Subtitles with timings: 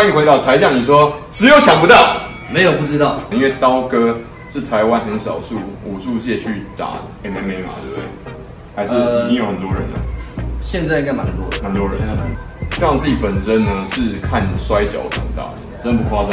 [0.00, 2.16] 欢迎回到柴 Sean，你说只有想不到，
[2.50, 4.16] 没有不知道，因为刀哥
[4.48, 6.92] 是台湾很少数武术界去打
[7.22, 8.02] MMA 嘛，对不对？
[8.74, 8.94] 还是
[9.26, 10.00] 已经有很多人了？
[10.38, 11.98] 呃、现在应该蛮多的，蛮多人。
[12.78, 16.32] 像自己本身呢是看摔跤长大的，真不夸张。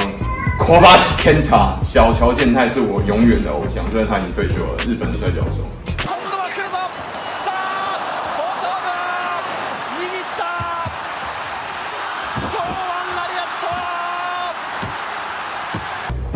[0.57, 6.06] Kobachi Kenta 小乔健太是我永远的偶像，虽然他已经退休了，日本的摔跤手。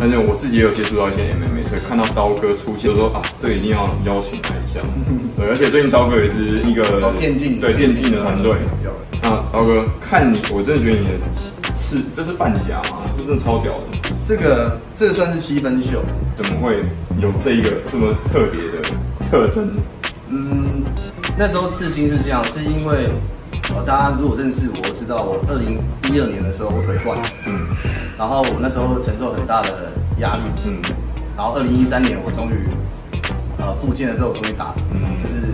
[0.02, 4.80] 但是我自己也有接触到一些 MMA，所以看到刀哥出现，就说啊，这个一定要邀请他一下。
[5.38, 6.82] 对，而且最近刀哥也是一个
[7.20, 8.50] 电竞对电竞的团队。
[8.82, 8.90] 有。
[9.22, 11.12] 那刀哥看你，我真的觉得你的
[11.72, 13.06] 刺，这是半甲吗？
[13.16, 14.10] 这真的超屌的。
[14.26, 16.02] 这个这个算是七分袖。
[16.34, 16.82] 怎么会
[17.20, 18.82] 有这一个这么特别的
[19.30, 19.70] 特征？
[20.30, 20.82] 嗯，
[21.38, 23.08] 那时候刺青是这样，是因为。
[23.86, 25.80] 大家如果认识我，知道我二零
[26.12, 27.66] 一二年的时候我腿断了，嗯，
[28.18, 30.80] 然后我那时候承受很大的压力，嗯，
[31.36, 32.62] 然后二零一三年我终于，
[33.58, 35.52] 呃，复健了之后我终于打，嗯，就是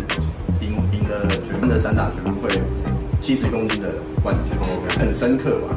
[0.61, 2.49] 赢赢了绝命的散打全运会
[3.21, 3.89] 七十公斤的
[4.23, 4.67] 冠军，嗯，
[4.99, 5.75] 很深刻嘛。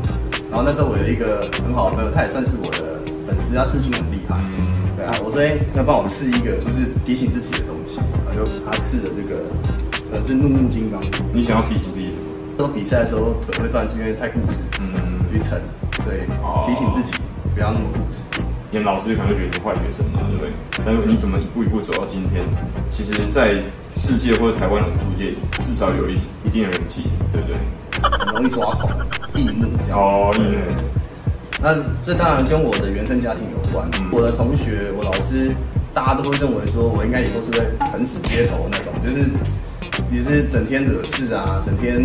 [0.49, 9.39] 然后那时候我有一个很好的朋友，他也算是我的粉丝，他刺青很厉害，嗯，对啊，我说哎，要帮我刺一个就是提醒自己的东西，然后就他刺的这个，
[10.11, 10.99] 呃，是怒目金刚，
[11.31, 11.87] 你想要提醒
[12.61, 14.93] 说比赛的时候腿会断，是因为太固执，嗯，
[15.33, 15.57] 去撑，
[16.05, 16.29] 对，
[16.67, 17.17] 提醒自己
[17.55, 18.21] 不要那么固执。
[18.69, 20.51] 以前老师可能会觉得你坏学生嘛，对不对？
[20.85, 22.45] 但是你怎么一步一步走到今天？
[22.91, 23.55] 其实，在
[23.97, 25.33] 世界或者台湾的武术界，
[25.65, 26.13] 至少有一
[26.45, 27.57] 一定的人气，对不对？
[28.27, 28.95] 很容易抓狂，
[29.33, 29.97] 易怒这样。
[29.97, 30.57] 哦，易怒。
[31.59, 31.73] 那
[32.05, 33.89] 这当然跟我的原生家庭有关。
[33.97, 35.49] 嗯、我的同学，我老师，
[35.95, 39.31] 大家都会认为说我应该以后是会横死街头那种，就是。
[40.11, 42.03] 也是整天惹事啊，整天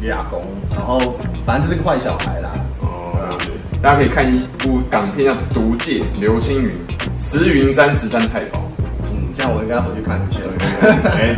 [0.00, 2.50] 俩公，然后反正就是个坏小孩啦。
[2.82, 3.38] 哦，
[3.82, 6.70] 大家可以看一部港片叫《毒戒》，刘青云、
[7.16, 8.60] 慈云山十三太保。
[9.04, 10.40] 嗯，这样我应该回去看一下。
[11.10, 11.36] 哎，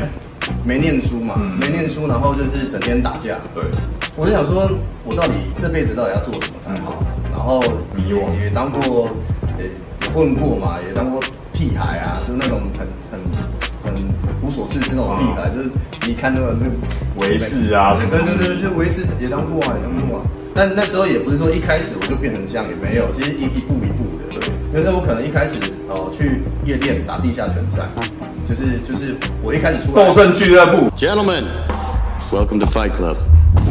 [0.65, 3.37] 没念书嘛，没念书，然后就是整天打架。
[3.55, 3.65] 对，
[4.17, 4.69] 我就想说，
[5.05, 7.03] 我到底这辈子到底要做什么才好？
[7.33, 7.61] 然后
[7.95, 9.09] 迷惘，也当过，
[9.59, 9.65] 也
[10.13, 11.21] 混过嘛，也当过
[11.53, 13.21] 屁孩啊，就是那种很很。
[14.21, 15.71] 很无所事事那种屁孩，就是
[16.07, 16.67] 你看那个那
[17.21, 20.27] 维士啊，对对对，就维士也当过啊，也当过啊。
[20.55, 24.41] 但那时候也不是说一开始我就变成这样，也没有，其实一一步一步的。
[24.41, 25.55] 对，那时候我可能一开始
[25.89, 27.87] 哦去夜店打地下拳赛，
[28.49, 33.17] 就是就是我一开始出来斗阵俱乐部，Gentlemen，welcome to Fight Club。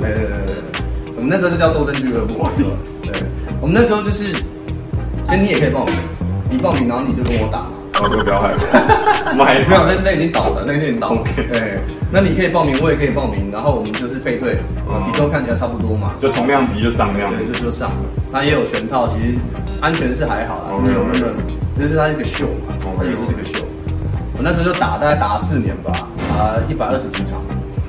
[0.02, 0.56] 对对对对，
[1.16, 2.48] 我们那时候就叫斗阵俱乐部。
[3.04, 3.24] 对，
[3.60, 4.32] 我们那时候就是，
[5.28, 5.96] 其实你也可以报名，
[6.50, 7.68] 你报名然后你就跟我打。
[8.00, 9.60] 刀哥不要害我， 买。
[9.68, 11.22] 没有，那那已经倒了，那已经倒了。
[11.52, 11.80] 对，
[12.12, 17.90] 那你可以报名，我也可以报名，然后我们就是配对，嗯、体重看起来差不多嘛，就同量级就上那样，对，就就上。
[17.90, 17.96] 了。
[18.32, 19.38] 它也有全套，其实
[19.82, 21.28] 安全是还好啦，没有那么，
[21.76, 23.66] 就是它是个秀嘛，它也是个秀。
[24.38, 27.42] 我那时候就打，大概打了四年吧，打一百二十几场，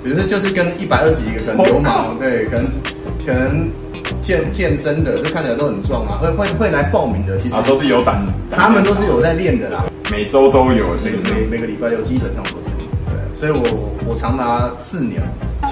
[0.03, 2.67] 比如说就是跟一百二十一个可能流氓，对，可能
[3.25, 3.69] 可能。
[4.23, 7.55] 健健身的就看起来都很壮啊，会会会来报名的，其实。
[7.55, 12.71] 啊都是有胆子，他们都是有在练的啦，每周都有，每每每个礼拜六基本上都是，
[13.05, 13.63] 对，所以我
[14.07, 15.23] 我长达四年，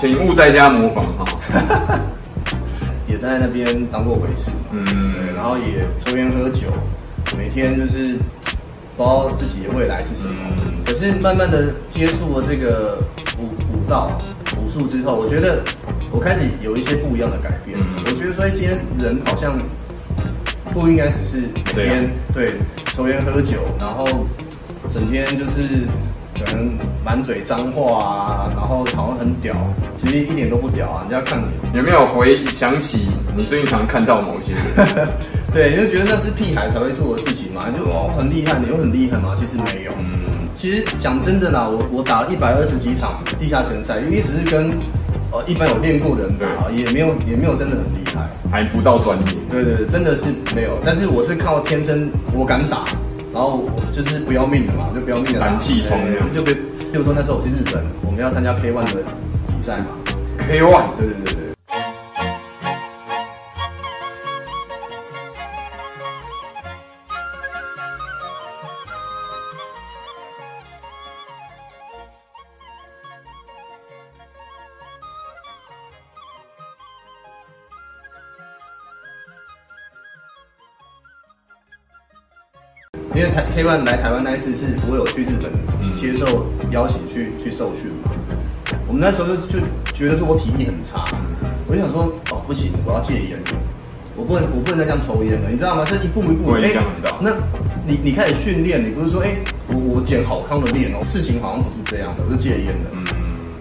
[0.00, 1.24] 请勿在家模仿哈，
[3.06, 6.68] 也在那边当过维持，嗯，对，然后也抽烟喝酒，
[7.36, 8.14] 每天就是
[8.96, 10.34] 不知道自己的未来是什么，
[10.86, 12.98] 可是慢慢的接触了这个
[13.38, 14.22] 武武道
[14.56, 15.62] 武术之后，我觉得。
[16.10, 17.78] 我开始有一些不一样的改变。
[17.78, 19.58] 嗯、我觉得说，今天人好像
[20.72, 22.52] 不应该只是每天对
[22.94, 24.06] 抽烟喝酒，然后
[24.92, 25.86] 整天就是
[26.44, 26.70] 可能
[27.04, 29.54] 满嘴脏话啊，然后好像很屌，
[30.00, 31.06] 其实一点都不屌啊！
[31.08, 31.42] 人家看
[31.72, 35.08] 你有没有回想起你最近常看到某些人？
[35.52, 39.92] 对，你就觉得那是屁孩才会做的事情嘛，就哦很厉害，你又很厉害嘛，其实没有。
[39.98, 44.70] 嗯，其实讲真的啦，我我打了一百二十几场地下拳赛，因为只是跟。
[45.30, 49.24] 呃，一般有练过的人打，也没有，也没有真的很厉害，还不到专业。
[49.50, 50.78] 对对对，真的是没有。
[50.84, 52.84] 但是我是靠天生，我敢打，
[53.32, 55.48] 然后就是不要命的嘛，就不要命的打。
[55.48, 55.98] 胆气冲。
[56.34, 56.56] 就比
[56.94, 59.02] 如说那时候我去日本，我们要参加 K ONE 的
[59.46, 59.86] 比赛嘛。
[60.38, 61.47] K ONE，对对对对。
[83.18, 85.50] 因为台 K ONE 来台湾那一次，是我有去日本
[85.98, 88.12] 接受邀请去去受训嘛。
[88.86, 89.58] 我们那时候就就
[89.92, 91.04] 觉得说我体力很差，
[91.66, 93.36] 我就想说哦不行，我要戒烟。
[94.14, 95.84] 我不能我不能再这样抽烟了，你知道吗？
[95.84, 97.18] 这一步一步，影响很大。
[97.20, 97.34] 那
[97.84, 99.34] 你你开始训练，你不是说哎，
[99.66, 103.18] 我我捡好康的练哦，事情好像不是这样的，我是戒烟的，嗯嗯，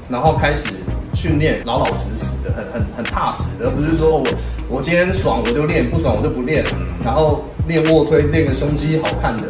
[0.07, 0.69] 然后开始
[1.15, 4.27] 训练，老老实实的，很很很踏实的，而不是说我
[4.69, 6.63] 我今天爽我就练，不爽我就不练，
[7.04, 9.43] 然后练卧推练个胸肌好看的，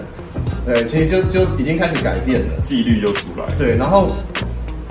[0.65, 4.11] 对，其实就就已经开始改变了，纪律就出来，对，然后。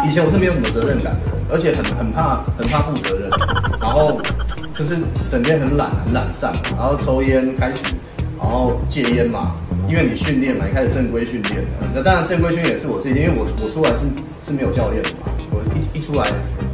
[0.04, 3.30] 以前我是没有什么责任感的，而且很很怕很怕负责任，
[3.80, 4.20] 然后
[4.76, 4.94] 就是
[5.26, 7.78] 整天很懒很懒散，然后抽烟开始，
[8.38, 9.56] 然后戒烟嘛，
[9.88, 11.90] 因为你训练嘛，你开始正规训练了。
[11.94, 14.04] 那当然正规训练也是我自己，因为我我出来是
[14.44, 16.30] 是没有教练的嘛，我一一出来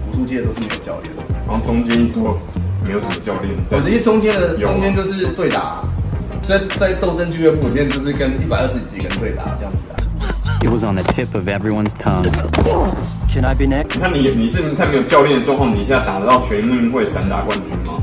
[0.08, 2.36] 武术界都是没有教练的，然后中间都
[2.84, 3.54] 没有什么教练。
[3.70, 5.84] 我直接中间的中间就是对打，
[6.44, 9.96] 在在斗争俱乐部里面就是跟一百二十几个人对打这样子啊。
[10.60, 12.30] It was on the tip of everyone's tongue.
[13.32, 13.98] Can I be next?
[14.00, 18.02] 那你你是在没有教练的状况，你现在打得到全运会散打冠军吗？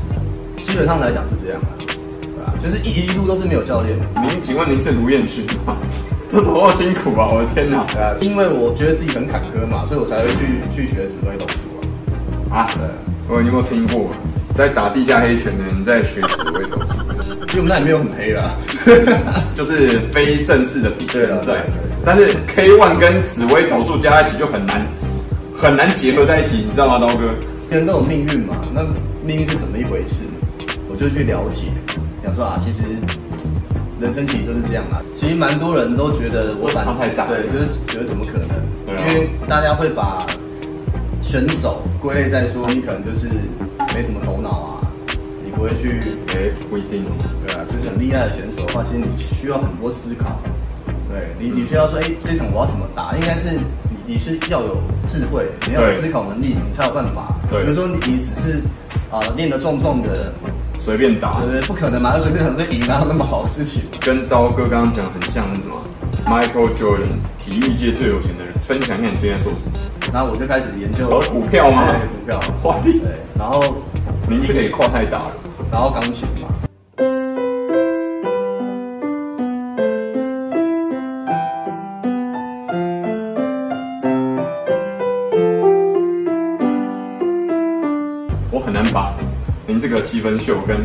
[0.62, 1.84] 基本上来讲是这样的，
[2.20, 2.52] 对吧？
[2.62, 3.96] 就是一一路都是没有教练。
[4.22, 5.76] 您请问您是卢彦勋吗？
[6.28, 7.28] 这怎么辛苦啊！
[7.32, 7.84] 我的天哪！
[7.92, 12.60] 对啊，因为我觉得自己很坎坷嘛，所以我才会去去学紫微斗数啊。
[12.60, 12.86] 啊，对。
[13.26, 14.10] 各位，你有没有听过，
[14.54, 16.94] 在打地下黑拳的人在学紫微斗数？
[17.50, 18.54] 其实我们那也没有很黑啦，
[19.58, 21.18] 就是非正式的比赛。
[22.04, 24.86] 但是 K One 跟紫薇斗数加在一起就很难，
[25.58, 27.34] 很难结合在一起，你知道吗，刀哥？
[27.68, 28.82] 人都有命运嘛，那
[29.26, 30.22] 命运是怎么一回事？
[30.88, 31.66] 我就去了解，
[32.22, 32.84] 想说啊，其实
[34.00, 35.02] 人生其实就是这样啊。
[35.18, 38.96] 其实蛮多人都觉得我差太大，对，就是觉得怎么可能？
[38.96, 40.24] 啊，因为大家会把
[41.20, 43.26] 选手归类在说，你可能就是
[43.92, 44.89] 没什么头脑啊，你
[45.60, 47.04] 不会去，哎，不一定，
[47.46, 50.40] 对啊，就是很厉害的选手的话，其实你需要很多思考。
[51.06, 53.14] 对你，你需要说，哎，这场我要怎么打？
[53.14, 53.50] 应该是
[54.06, 57.36] 你，你是要有智慧，你要有思考能力，你才有办法。
[57.50, 58.62] 对，比如说你你只是
[59.10, 60.32] 啊练得重重的，
[60.78, 63.82] 随便打，对对，不可能嘛，随便打就赢，哪有那么好的事情？
[64.00, 65.78] 跟刀哥刚刚讲很像是什么
[66.24, 69.76] ？Michael Jordan，体育界最有钱的人，分享一下你最近在做什么？
[70.10, 71.84] 然后我就开始研究股票吗？
[71.84, 72.94] 对，股票，哇，对，
[73.38, 73.62] 然后
[74.26, 75.32] 您这个也跨太大了，
[75.70, 76.48] 然后钢琴嘛。
[88.52, 89.14] 我很难把
[89.66, 90.76] 您这个七分袖跟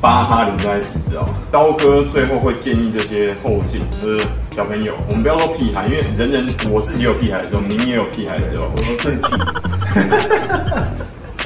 [0.00, 1.34] 巴哈连在一起，知道吗？
[1.50, 4.26] 刀哥最后会建议这些后进，就是
[4.56, 9.22] 小朋友，我们不要说屁孩，因为人人我自己有屁孩的时候，您也有屁孩的时候，我说最屁，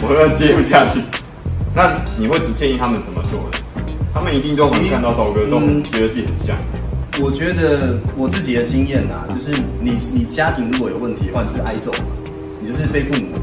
[0.06, 1.00] 我要接不下去。
[1.74, 3.58] 那你会只建议他们怎么做呢？
[4.12, 5.60] 他们一定都会看到刀哥，都
[5.90, 6.56] 觉得自己很像。
[7.20, 11.92] 我觉得我自己的经验啊，就是你你家庭如果有问题的话，你是挨揍，
[12.60, 13.38] 你就是被父母。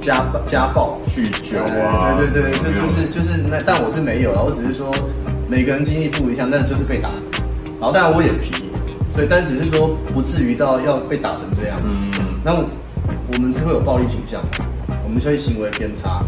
[0.00, 4.88] 家家暴、酗酒啊，对对对，就就是就是那，但我是没有啊，我只是说
[5.50, 7.10] 每个人经历不一样，但就是被打，
[7.78, 8.54] 然后当然我也皮，
[9.12, 11.78] 所以但只是说不至于到要被打成这样。
[11.84, 12.10] 嗯，
[12.44, 14.40] 那我们是会有暴力倾向，
[15.04, 16.22] 我们就会行为偏差，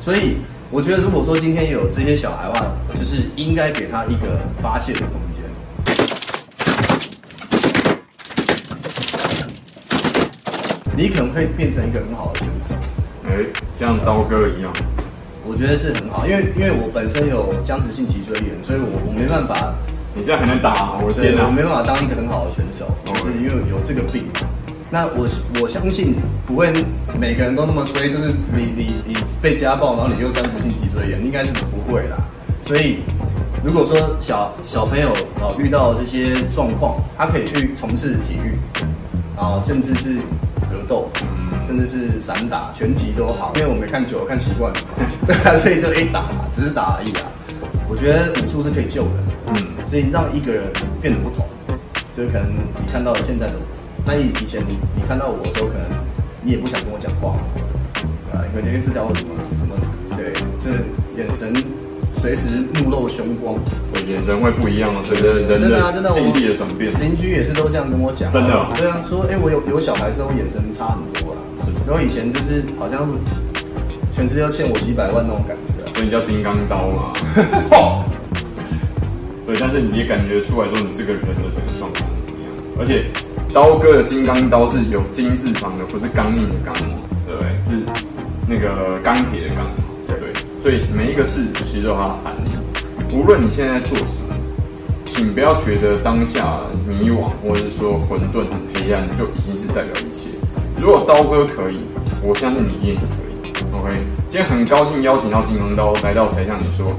[0.00, 0.38] 所以
[0.72, 5.42] 我觉得如果说今天有这些小孩的话，就是应该给他一个发泄的空间，
[10.96, 12.74] 你可能会变成一个很好的选手。
[13.28, 13.44] 哎，
[13.80, 14.72] 像刀哥一样，
[15.44, 19.74] 我觉得是很好，因为因为我本身有僵直性脊椎炎，所以我我没办法。
[20.14, 20.98] 你这样还能打？
[21.02, 24.26] 我的天哪，我没办法当一个很好的选手，就是因为有这个病。
[24.90, 25.28] 那我
[25.62, 26.14] 我相信
[26.46, 26.72] 不会
[27.18, 32.18] 每个人都那么衰，就是你你你被家暴，然后你又僵直性脊椎炎，应该是不会啦。
[32.66, 32.98] 所以
[33.64, 38.58] 如果说小小朋友啊遇到这些状况，他可以去从事体育，
[39.36, 40.16] 啊，甚至是
[40.70, 41.08] 格斗。
[41.66, 44.80] 甚至是散打、拳击都好，因为我没看久了，看习惯了，
[45.24, 47.22] 对啊，所以就一打，只是打而已啊。
[47.88, 49.10] 我觉得武术是可以救的，
[49.54, 49.54] 嗯，
[49.86, 50.64] 所以让一个人
[51.00, 51.46] 变得不同，
[52.16, 53.62] 就是可能你看到了现在的我，
[54.06, 55.84] 那以以前你你看到我的时候，可能
[56.42, 57.36] 你也不想跟我讲话，
[58.32, 59.74] 啊，因为那个是叫什么什么，
[60.16, 60.70] 对，这
[61.20, 61.52] 眼神
[62.20, 63.54] 随时目露凶光，
[63.92, 71.38] 对，眼神会不一样啊，随着人的境地的转变，邻居也是都这样跟我讲，真的，对啊，说哎，我有有小孩之后眼神差很多啊。
[71.86, 73.08] 然后以前就是好像
[74.12, 77.12] 全世界要欠我几百万那种感觉，啊，所以你叫金刚刀嘛。
[79.46, 82.50] 对，但是你也感觉出来说你这个人的整个状况是怎么样？
[82.78, 83.06] 而且
[83.52, 87.48] 刀哥的金刚刀是有金字旁的，不是刚硬的刚嘛，对不对？
[87.68, 87.82] 是
[88.46, 89.66] 那个钢铁的钢，
[90.06, 90.16] 对？
[90.60, 93.14] 所以每一个字其实都有它的含义。
[93.14, 94.36] 无论你现在做什么，
[95.06, 100.28] 请不要觉得当下迷惘或者是说混沌很黑暗就已经是代表一切。
[100.80, 101.80] 如果刀哥可以，
[102.22, 103.50] 我相信你也可以。
[103.72, 103.90] OK，
[104.30, 106.92] 今天很高兴邀请到金刚刀来到才向你说，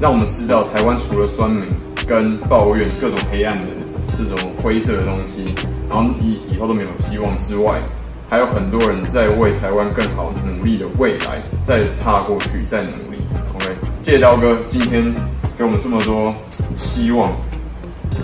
[0.00, 1.64] 让我们知道台湾除了酸民
[2.06, 3.81] 跟抱怨各种黑暗的
[4.18, 5.54] 这种灰色的东西，
[5.88, 7.80] 然后以以后都没有希望之外，
[8.28, 13.18] 还有很多人在为台湾更好努力的未来再踏过去，再努力。
[13.54, 13.66] OK，
[14.02, 15.14] 谢谢刀哥今天
[15.56, 16.34] 给我们这么多
[16.74, 17.32] 希望。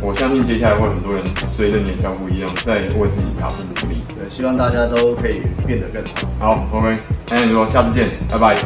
[0.00, 4.02] 我相信接下来会很多人随着你的脚步一样，在为自己打拼努力。
[4.09, 6.02] 对，希望大家都可以变得更
[6.38, 6.54] 好。
[6.54, 8.57] 好，OK，那你说下次见，拜拜。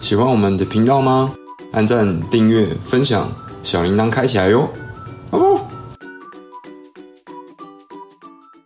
[0.00, 1.32] 喜欢我们的频道吗？
[1.72, 3.30] 按赞、订阅、分享，
[3.62, 4.68] 小铃铛开起来哟。
[5.30, 5.65] 哦。